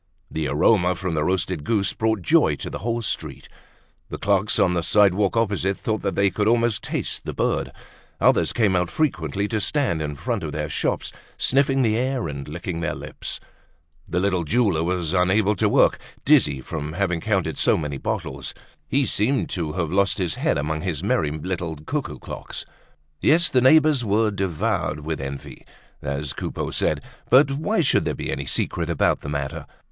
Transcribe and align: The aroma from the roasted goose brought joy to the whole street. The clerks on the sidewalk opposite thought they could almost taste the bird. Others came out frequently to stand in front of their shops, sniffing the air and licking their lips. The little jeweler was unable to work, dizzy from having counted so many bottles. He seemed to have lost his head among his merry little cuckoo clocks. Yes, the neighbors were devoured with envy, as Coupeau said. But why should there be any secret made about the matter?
The 0.31 0.47
aroma 0.47 0.95
from 0.95 1.13
the 1.13 1.23
roasted 1.23 1.63
goose 1.63 1.93
brought 1.93 2.23
joy 2.23 2.55
to 2.55 2.71
the 2.71 2.79
whole 2.79 3.03
street. 3.03 3.47
The 4.09 4.17
clerks 4.17 4.57
on 4.57 4.73
the 4.73 4.81
sidewalk 4.81 5.37
opposite 5.37 5.77
thought 5.77 5.99
they 6.01 6.31
could 6.31 6.47
almost 6.47 6.81
taste 6.83 7.23
the 7.23 7.35
bird. 7.35 7.71
Others 8.19 8.51
came 8.51 8.75
out 8.75 8.89
frequently 8.89 9.47
to 9.49 9.61
stand 9.61 10.01
in 10.01 10.15
front 10.15 10.41
of 10.41 10.53
their 10.53 10.69
shops, 10.69 11.11
sniffing 11.37 11.83
the 11.83 11.95
air 11.97 12.27
and 12.27 12.47
licking 12.47 12.79
their 12.79 12.95
lips. 12.95 13.39
The 14.07 14.19
little 14.19 14.43
jeweler 14.43 14.83
was 14.83 15.13
unable 15.13 15.55
to 15.57 15.69
work, 15.69 15.99
dizzy 16.25 16.61
from 16.61 16.93
having 16.93 17.21
counted 17.21 17.59
so 17.59 17.77
many 17.77 17.99
bottles. 17.99 18.55
He 18.87 19.05
seemed 19.05 19.51
to 19.51 19.73
have 19.73 19.91
lost 19.91 20.17
his 20.17 20.33
head 20.33 20.57
among 20.57 20.81
his 20.81 21.03
merry 21.03 21.29
little 21.29 21.75
cuckoo 21.75 22.17
clocks. 22.17 22.65
Yes, 23.21 23.49
the 23.49 23.61
neighbors 23.61 24.03
were 24.03 24.31
devoured 24.31 25.01
with 25.01 25.21
envy, 25.21 25.63
as 26.01 26.33
Coupeau 26.33 26.71
said. 26.71 27.01
But 27.29 27.51
why 27.51 27.81
should 27.81 28.05
there 28.05 28.15
be 28.15 28.31
any 28.31 28.47
secret 28.47 28.87
made 28.87 28.93
about 28.93 29.19
the 29.19 29.29
matter? 29.29 29.67